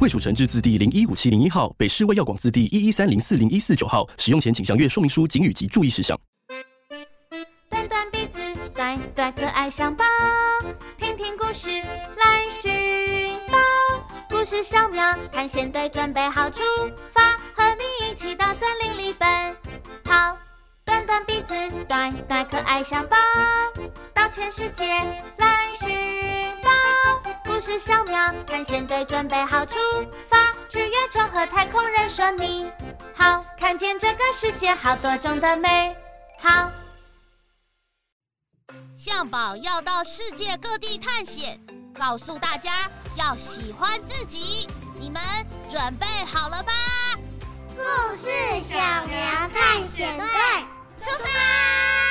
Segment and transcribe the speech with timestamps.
[0.00, 4.08] 卫署成制字第零一五七零一号，北市卫药广字第一一三零四零一四九号。
[4.16, 6.16] 使用前请详阅说明书、警语及注意事项。
[7.68, 8.38] 短短鼻子，
[8.72, 10.04] 短短可爱象宝，
[10.96, 13.58] 听听故事来寻宝。
[14.28, 16.62] 故事小苗探险队准备好出
[17.12, 19.56] 发，和你一起到森林里奔
[20.04, 20.36] 跑。
[20.84, 21.54] 短短鼻子，
[21.88, 23.16] 短短可爱象宝，
[24.14, 24.84] 到全世界
[25.38, 26.37] 来寻。
[27.58, 29.74] 故事小苗探险队准备好出
[30.30, 32.70] 发，去月球和太空人说你
[33.16, 35.96] 好，看见这个世界好多种的美
[36.40, 36.70] 好。
[38.96, 41.60] 象宝要到世界各地探险，
[41.98, 44.68] 告诉大家要喜欢自己。
[44.94, 45.20] 你们
[45.68, 46.72] 准备好了吧？
[47.74, 47.82] 故
[48.16, 48.30] 事
[48.62, 50.24] 小苗探险队
[51.00, 52.07] 出发！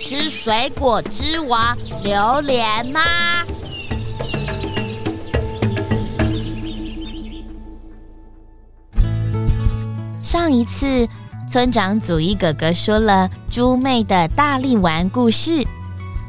[0.00, 3.00] 吃水果之王榴莲吗？
[10.18, 11.06] 上一次，
[11.50, 15.66] 村长祖一哥哥说了猪妹的大力丸故事。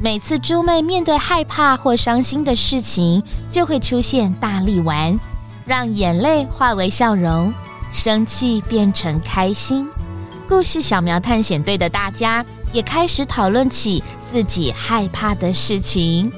[0.00, 5.20] 每次猪妹面对害怕或伤心的事情，就会出现大力丸，
[5.66, 7.52] 让眼泪化为笑容，
[7.92, 9.86] 生气变成开心。
[10.48, 12.42] 故事小苗探险队的大家。
[12.72, 16.32] 也开始讨论起自己害怕的事情。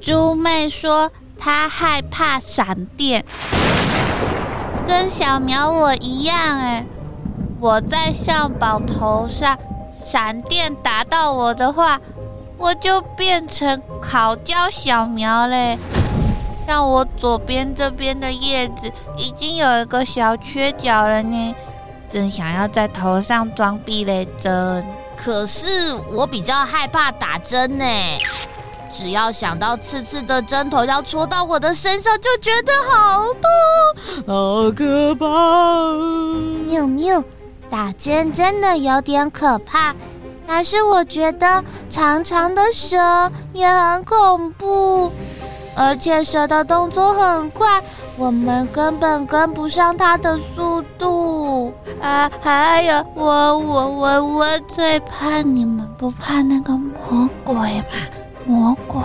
[0.00, 3.24] 猪妹说她害怕闪电，
[4.86, 6.84] 跟小苗我一样哎，
[7.60, 9.56] 我在象宝头上，
[10.04, 12.00] 闪电打到我的话，
[12.58, 15.78] 我就变成烤焦小苗嘞。
[16.66, 21.54] 像我左边这边的叶子已经有一个小缺角了呢，
[22.08, 24.84] 正想要在头上装避雷针，
[25.16, 27.84] 可是我比较害怕打针呢，
[28.90, 35.26] 只要想到刺刺的针头要戳到我的身上，就觉得好痛，好可怕。
[36.68, 37.22] 喵喵，
[37.70, 39.94] 打针真的有点可怕，
[40.46, 42.96] 但是我觉得长长的蛇
[43.52, 45.12] 也很恐怖。
[45.74, 47.80] 而且蛇的动作很快，
[48.18, 52.30] 我们根本跟不上它的速度啊！
[52.42, 57.84] 还有，我我我我最怕你们不怕那个魔鬼吗？
[58.44, 59.00] 魔鬼！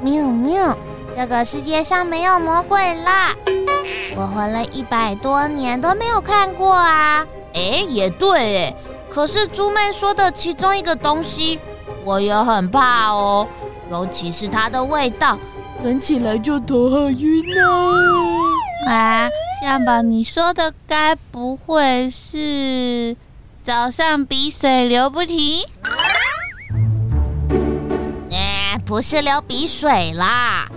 [0.00, 0.76] 喵喵，
[1.16, 3.34] 这个世界上没有魔鬼啦！
[4.14, 7.26] 我活了一百多年都没有看过啊！
[7.54, 8.76] 哎，也对哎，
[9.10, 11.58] 可是猪妹说的其中一个东西，
[12.04, 13.48] 我也很怕哦。
[13.94, 15.38] 尤其是它的味道，
[15.84, 17.62] 闻起来就头好晕呢。
[18.88, 19.30] 啊，
[19.62, 23.16] 象宝，你说的该不会是
[23.62, 25.64] 早上鼻水流不停？
[28.32, 30.68] 哎，不是流鼻水啦，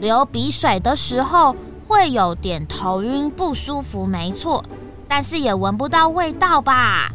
[0.00, 1.54] 流鼻水的时候
[1.86, 4.64] 会有点头晕不舒服，没错，
[5.06, 7.12] 但是也闻不到味道吧？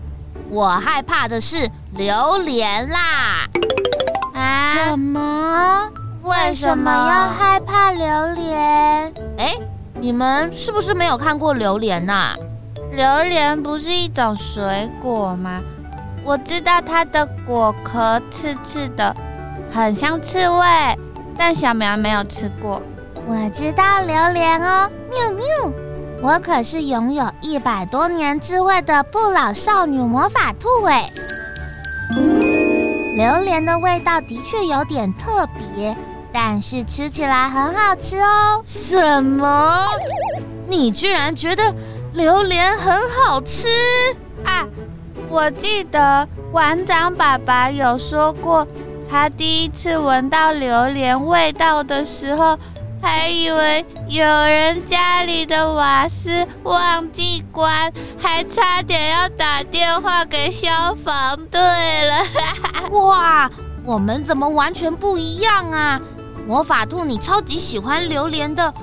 [0.47, 3.49] 我害怕的是榴莲啦。
[4.49, 4.73] 啊？
[4.73, 5.91] 什么？
[6.23, 9.13] 为什么要害怕榴莲？
[9.37, 9.53] 哎，
[9.99, 12.35] 你们是不是没有看过榴莲呐？
[12.91, 15.61] 榴莲不是一种水果吗？
[16.23, 19.15] 我知道它的果壳刺刺的，
[19.71, 20.97] 很像刺猬，
[21.37, 22.81] 但小苗没有吃过。
[23.27, 25.45] 我知道榴莲哦，喵喵！
[26.21, 31.05] 我可是拥有一百多年智慧的不老少女魔法兔哎。
[33.19, 35.93] 榴莲的味道的确有点特别，
[36.31, 38.63] 但是吃起来很好吃哦。
[38.65, 39.85] 什么？
[40.65, 41.75] 你居然觉得
[42.13, 43.67] 榴莲很好吃
[44.45, 44.65] 啊？
[45.27, 48.65] 我记得馆长爸爸有说过，
[49.11, 52.57] 他第一次闻到榴莲味道的时候。
[53.01, 60.69] 还以为有人家里的瓦斯忘记关，还差点要打电话给消
[61.03, 62.91] 防队了。
[62.91, 63.49] 哇，
[63.85, 65.99] 我们怎么完全不一样啊？
[66.45, 68.73] 魔法兔，你超级喜欢榴莲的，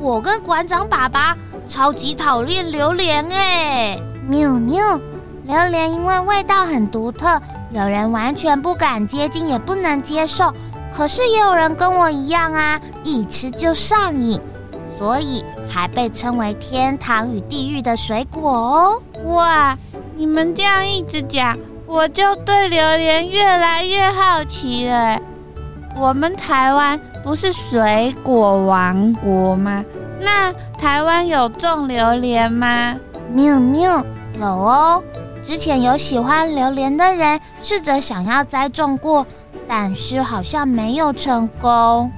[0.00, 1.36] 我跟馆长爸爸
[1.68, 3.98] 超级讨厌榴莲哎。
[4.28, 5.00] 喵喵，
[5.44, 7.40] 榴莲因为味道很独特，
[7.70, 10.52] 有人完全不敢接近，也不能接受。
[10.96, 14.40] 可是也有人跟我一样啊，一吃就上瘾，
[14.96, 19.02] 所以还被称为天堂与地狱的水果哦。
[19.26, 19.76] 哇，
[20.16, 25.20] 你们这样一直讲，我就对榴莲越来越好奇了。
[26.00, 29.84] 我们台湾不是水果王国吗？
[30.18, 32.96] 那台湾有种榴莲吗？
[33.34, 34.02] 喵喵，
[34.40, 35.02] 有哦。
[35.42, 39.24] 之前有喜欢榴莲的人试着想要栽种过，
[39.68, 42.10] 但是好像没有成功。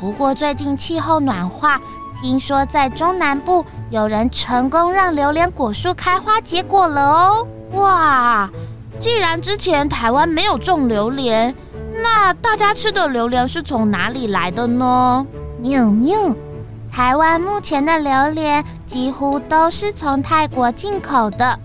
[0.00, 1.80] 不过最近气候暖化，
[2.20, 7.46] 听说在中南部有人成功让榴莲果树开花结果了哦。
[7.72, 8.50] 哇，
[9.00, 11.54] 既然之前台湾没有种榴莲，
[12.02, 15.26] 那大家吃的榴莲是从哪里来的呢？
[15.60, 16.16] 喵喵。
[16.92, 21.58] 台湾目前的榴莲几乎都是从泰国进口的，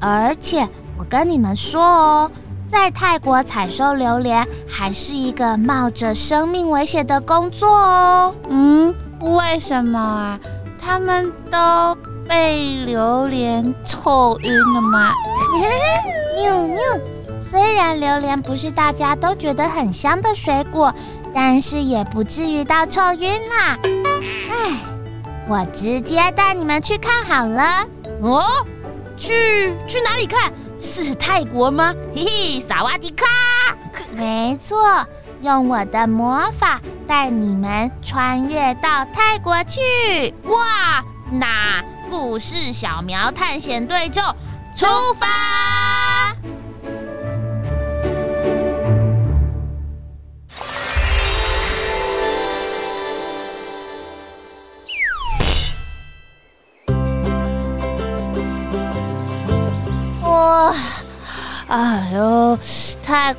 [0.00, 2.30] 而且我跟你们说哦，
[2.70, 8.34] 在泰国采收榴莲还是一个冒着生命危险的工作哦。
[8.48, 10.38] 嗯，为什么啊？
[10.78, 11.96] 他们都
[12.28, 15.12] 被榴莲臭晕了吗？
[16.36, 16.78] 喵喵。
[17.50, 20.92] 虽然榴莲不是大家都觉得很香的水果，
[21.32, 23.78] 但是也不至于到臭晕啦。
[24.50, 24.80] 哎，
[25.48, 27.86] 我直接带你们去看好了。
[28.20, 28.42] 哦，
[29.16, 30.52] 去去哪里看？
[30.78, 31.94] 是泰国吗？
[32.14, 33.24] 嘿嘿，萨瓦迪卡！
[34.12, 35.06] 没错，
[35.42, 39.80] 用我的魔法带你们穿越到泰国去。
[40.44, 44.20] 哇，那故事小苗探险队就
[44.74, 44.86] 出
[45.18, 46.15] 发！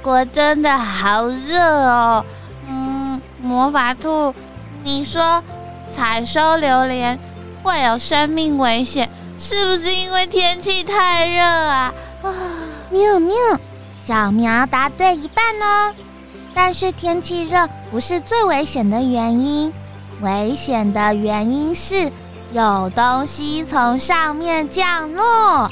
[0.07, 2.24] 国真的好热哦！
[2.65, 4.33] 嗯，魔法兔，
[4.81, 5.44] 你说
[5.92, 7.19] 采收榴莲
[7.62, 11.94] 会有生命危险，是不是因为天气太热啊？
[12.24, 12.31] 啊，
[12.89, 13.36] 喵喵，
[14.01, 15.94] 小苗答对一半哦。
[16.56, 19.74] 但是天气热不是最危险的原因，
[20.21, 22.10] 危险的原因是
[22.53, 25.68] 有东西从上面降落。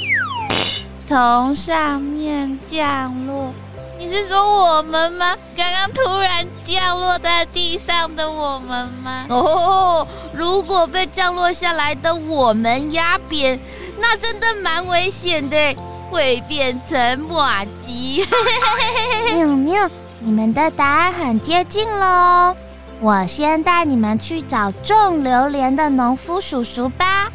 [1.07, 3.53] 从上面降落，
[3.97, 5.35] 你是说我们吗？
[5.55, 9.25] 刚刚突然降落在地上的我们吗？
[9.29, 13.59] 哦，如果被降落下来的我们压扁，
[13.99, 15.75] 那真的蛮危险的，
[16.11, 18.25] 会变成麻糬。
[19.33, 19.89] 喵喵，
[20.19, 22.57] 你们的答案很接近了哦。
[22.99, 27.31] 我先带你们去找种榴莲的农夫叔叔吧。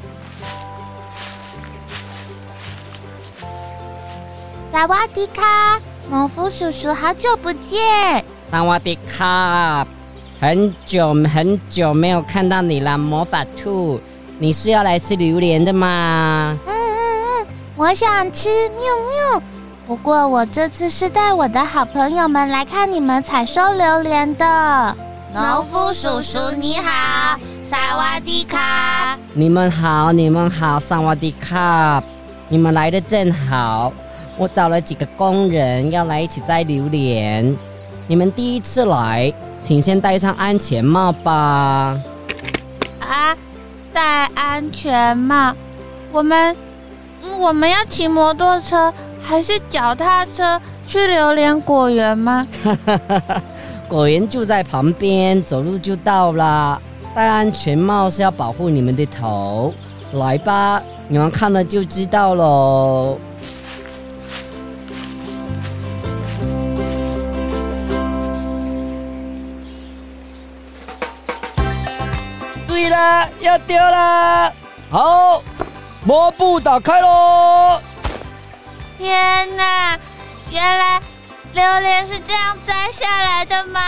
[4.72, 5.80] 萨瓦迪卡，
[6.10, 7.78] 农夫叔叔，好久不见！
[8.50, 9.86] 萨瓦迪卡，
[10.40, 14.00] 很久很久没有看到你了，魔法兔，
[14.40, 16.58] 你是要来吃榴莲的吗？
[16.66, 17.46] 嗯嗯嗯，
[17.76, 19.42] 我想吃，喵喵。
[19.86, 24.96] 不过我这次是带我的好朋友们来看你们采收榴莲的。
[25.32, 27.38] 农夫叔叔你好，
[27.70, 29.16] 萨瓦迪卡。
[29.32, 32.02] 你们好，你们好，萨瓦迪卡，
[32.48, 33.92] 你们来的正好。
[34.40, 37.54] 我找了几个工人要来一起摘榴莲，
[38.06, 39.30] 你们第一次来，
[39.62, 42.00] 请先戴上安全帽吧。
[43.00, 43.36] 啊，
[43.92, 45.54] 戴安全帽？
[46.10, 46.56] 我们
[47.38, 48.90] 我们要骑摩托车
[49.22, 52.48] 还是脚踏车去榴莲果园吗？
[53.86, 56.80] 果园就在旁边，走路就到了。
[57.14, 59.74] 戴安全帽是要保护你们的头。
[60.14, 63.18] 来吧，你们看了就知道喽。
[72.90, 74.52] 了，要丢了！
[74.90, 75.42] 好，
[76.04, 77.80] 抹布打开喽！
[78.98, 79.96] 天哪，
[80.50, 81.00] 原来
[81.52, 83.80] 榴莲是这样摘下来的吗？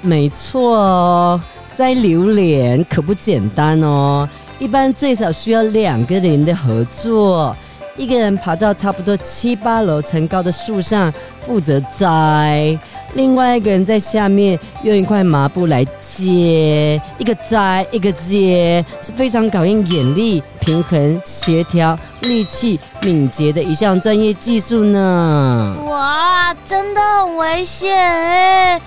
[0.00, 1.38] 没错，
[1.76, 4.28] 摘榴莲可不简单哦，
[4.60, 7.54] 一般最少需要两个人的合作，
[7.96, 12.78] 一个人爬到差不多七八楼层高的树上负责摘。
[13.14, 25.76] 另外一个人在下面用一块麻布来接，一个摘一个接，是非常考验眼力、平衡、协调、力气、敏捷的一项专业技术呢。
[25.88, 28.80] 哇，真的很危险哎！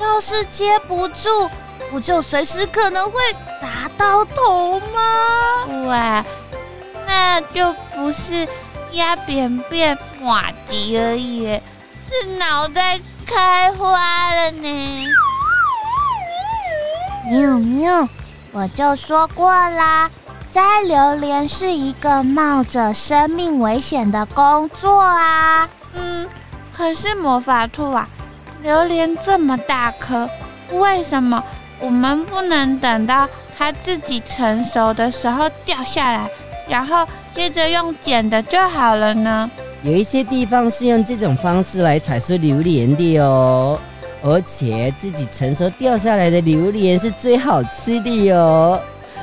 [0.00, 1.48] 要是接不住，
[1.90, 3.20] 不就随时可能会
[3.60, 5.86] 砸到头吗？
[5.86, 6.24] 哇，
[7.06, 8.46] 那就不是
[8.92, 11.46] 压扁变麻糬而已，
[12.10, 15.06] 是脑袋开花了呢。
[17.28, 18.08] 喵喵，
[18.52, 20.08] 我就说过啦，
[20.52, 25.68] 摘榴莲是一个冒着生命危险的工作啊。
[25.92, 26.28] 嗯，
[26.72, 28.08] 可是魔法兔啊，
[28.62, 30.30] 榴莲这么大颗，
[30.70, 31.42] 为什么
[31.80, 33.28] 我们不能等到
[33.58, 36.30] 它自己成熟的时候掉下来，
[36.68, 37.04] 然后
[37.34, 39.50] 接着用捡的就好了呢？
[39.86, 43.78] 有一些地方是用这种方式来采收榴莲的哦，
[44.20, 48.80] 而且自己成熟掉下来的榴莲是最好吃的哟。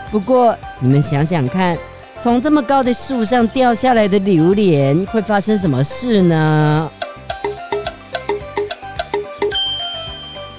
[0.10, 1.78] 不过你们想想看。
[2.22, 6.90] 从这么高的树上掉下来的榴莲会发生什么事呢？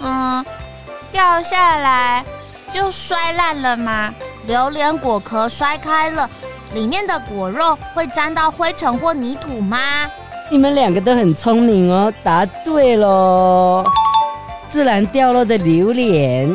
[0.02, 0.44] 嗯，
[1.11, 2.23] 掉下来
[2.70, 4.14] 就摔烂了吗？
[4.46, 6.28] 榴莲果壳摔开了，
[6.75, 9.78] 里面的果肉会沾到灰尘或泥土吗？
[10.50, 13.85] 你们两个都很聪明哦，答对喽！
[14.69, 16.54] 自然掉落的榴莲。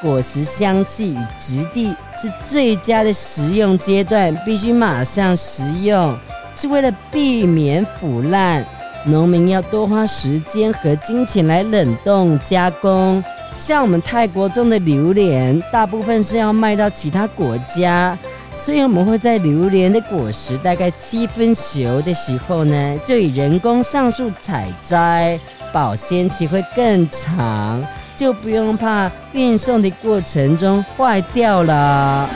[0.00, 6.16] 果实香气与质地是最佳的食用阶段，必须马上食用，
[6.54, 8.64] 是为了避免腐烂。
[9.04, 13.22] 农民要多花时间和金钱来冷冻加工。
[13.56, 18.16] 像我们泰国种的榴莲，大部分是要卖到其他国家，
[18.56, 25.38] 所以我们会在榴莲的果实大概七分熟的时候呢，就以人工上树采摘，
[25.72, 27.86] 保鲜期会更长。
[28.16, 32.26] 就不用怕运送的过程中坏掉了。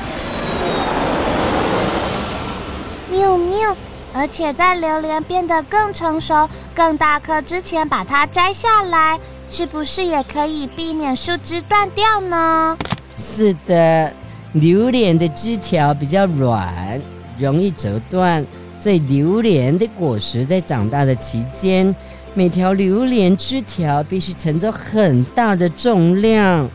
[3.10, 3.74] 喵喵！
[4.12, 9.18] 而且在榴莲变得更成熟、更大颗之前把它摘下来，
[9.50, 12.76] 是不是也可以避免树枝断掉呢？
[13.16, 14.12] 是的，
[14.54, 17.00] 榴莲的枝条比较软，
[17.38, 18.44] 容易折断，
[18.80, 21.94] 所以榴莲的果实在长大的期间。
[22.34, 26.68] 每条榴莲枝条必须承受很大的重量，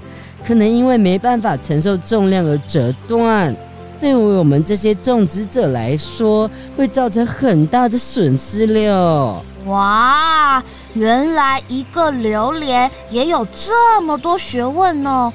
[0.45, 3.55] 可能因为没办法承受重量而折断，
[3.99, 9.43] 对于我们这些种植者来说，会造成很大的损失了。
[9.65, 10.63] 哇，
[10.93, 15.33] 原来一个榴莲也有这么多学问呢！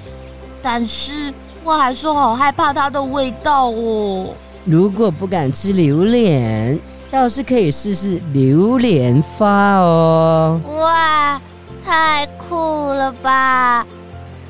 [0.62, 1.32] 但是
[1.64, 4.28] 我还是好害怕它的味道哦。
[4.64, 6.78] 如果不敢吃榴莲，
[7.10, 10.60] 倒是可以试试榴莲花哦！
[10.78, 11.40] 哇，
[11.84, 13.86] 太酷了吧！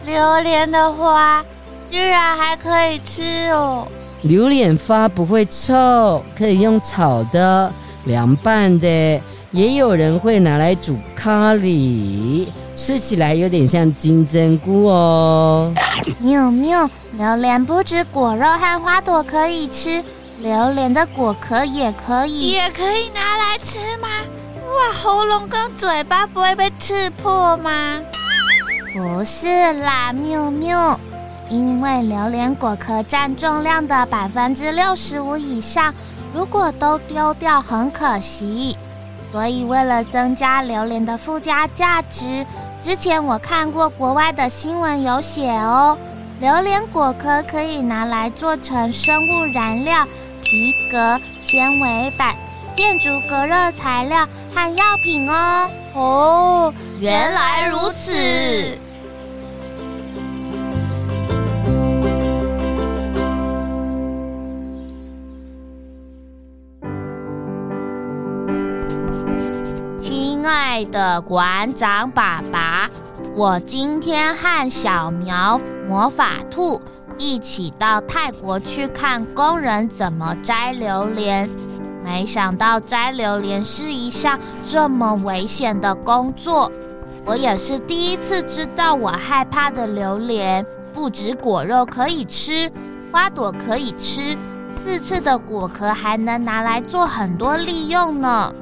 [0.04, 1.44] 榴莲的花
[1.90, 3.86] 居然还可以吃哦！
[4.22, 7.72] 榴莲花不会臭，可以用炒的、
[8.04, 15.72] 凉拌的，也有人会拿来煮咖喱，吃起来有点像金针菇哦。
[16.18, 16.88] 喵喵，
[17.20, 20.02] 榴莲不止果肉和花朵可以吃。
[20.38, 24.08] 榴莲的果壳也可以，也可以拿来吃吗？
[24.64, 28.00] 哇，喉咙跟嘴巴不会被刺破吗？
[28.94, 30.98] 不是啦，喵喵，
[31.50, 35.92] 因为榴莲果壳占重量的百分之六十五以上，
[36.32, 38.78] 如果都丢掉很可惜。
[39.30, 42.46] 所以为了增加榴莲的附加价值，
[42.82, 45.98] 之前我看过国外的新闻有写哦，
[46.40, 50.06] 榴莲果壳可以拿来做成生物燃料。
[50.42, 52.34] 皮革、纤维板、
[52.74, 55.70] 建筑隔热材料和药品哦。
[55.92, 58.10] 哦，原来如此。
[70.00, 72.90] 亲爱的馆长爸爸，
[73.40, 76.78] 我今天和小苗魔法兔。
[77.16, 81.48] 一起到泰国去看工人怎么摘榴莲，
[82.04, 86.70] 没想到摘榴莲是一项这么危险的工作。
[87.24, 92.70] 我也是第一次知道，我害怕的榴莲不止果肉可以吃，
[93.10, 94.36] 花朵可以吃，
[94.84, 98.52] 刺刺的果壳还能拿来做很多利用呢。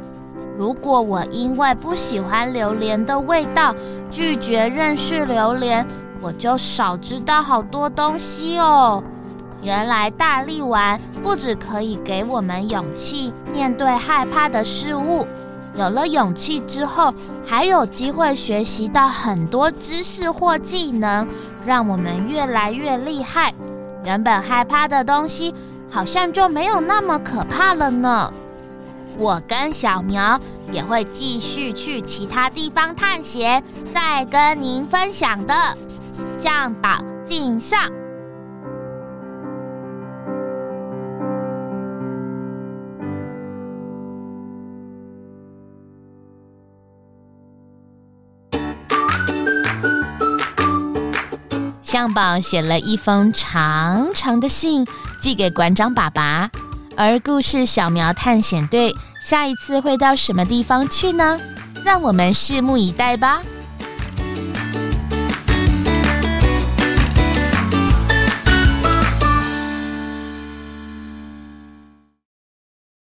[0.56, 3.72] 如果我因为不喜欢榴莲的味道，
[4.10, 5.86] 拒绝认识榴莲，
[6.20, 9.02] 我就少知道好多东西哦。
[9.62, 15.26] 原来大力丸不只可以给我们勇气面对害怕的事物，
[15.76, 17.12] 有了勇气之后，
[17.44, 21.26] 还有机会学习到很多知识或技能，
[21.66, 23.52] 让我们越来越厉害。
[24.04, 25.52] 原本害怕的东西，
[25.90, 28.32] 好像就没有那么可怕了呢。
[29.18, 35.76] 我跟小苗也会继续去其他地方探险再跟您分享的
[36.38, 37.90] 向宝敬上。
[51.82, 54.86] 向宝写了一封长长的信
[55.20, 56.48] 寄给馆长爸爸。
[56.98, 61.38] 而故事小苗探险队下一次会到什么地方去呢？
[61.84, 63.42] 让我们拭目以待吧。